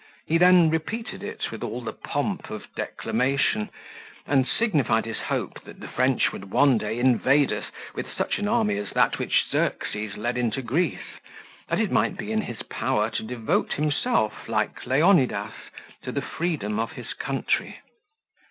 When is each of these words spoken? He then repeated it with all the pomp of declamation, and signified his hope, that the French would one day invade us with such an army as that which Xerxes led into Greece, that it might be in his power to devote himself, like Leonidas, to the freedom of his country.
He 0.25 0.39
then 0.39 0.71
repeated 0.71 1.21
it 1.21 1.51
with 1.51 1.61
all 1.61 1.81
the 1.81 1.93
pomp 1.93 2.49
of 2.49 2.65
declamation, 2.73 3.69
and 4.25 4.47
signified 4.47 5.05
his 5.05 5.19
hope, 5.19 5.61
that 5.63 5.79
the 5.79 5.87
French 5.87 6.31
would 6.31 6.49
one 6.49 6.79
day 6.79 6.97
invade 6.97 7.51
us 7.53 7.65
with 7.93 8.11
such 8.11 8.39
an 8.39 8.47
army 8.47 8.77
as 8.77 8.89
that 8.95 9.19
which 9.19 9.43
Xerxes 9.51 10.17
led 10.17 10.39
into 10.39 10.63
Greece, 10.63 11.19
that 11.67 11.79
it 11.79 11.91
might 11.91 12.17
be 12.17 12.31
in 12.31 12.41
his 12.41 12.63
power 12.63 13.11
to 13.11 13.21
devote 13.21 13.73
himself, 13.73 14.47
like 14.49 14.87
Leonidas, 14.87 15.53
to 16.01 16.11
the 16.11 16.23
freedom 16.23 16.79
of 16.79 16.93
his 16.93 17.13
country. 17.13 17.77